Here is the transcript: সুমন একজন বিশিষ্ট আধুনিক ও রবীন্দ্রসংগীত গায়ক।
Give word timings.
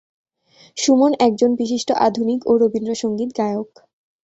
সুমন 0.77 1.11
একজন 1.27 1.51
বিশিষ্ট 1.55 1.89
আধুনিক 2.07 2.39
ও 2.45 2.53
রবীন্দ্রসংগীত 2.61 3.29
গায়ক। 3.39 3.69